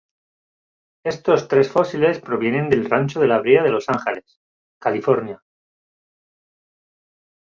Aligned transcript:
Estos 1.05 1.47
tres 1.47 1.69
fósiles 1.71 2.19
provienen 2.21 2.69
del 2.71 2.89
Rancho 2.89 3.23
La 3.23 3.37
Brea 3.37 3.61
de 3.61 3.69
Los 3.69 3.87
Ángeles, 3.87 4.39
California. 4.79 5.43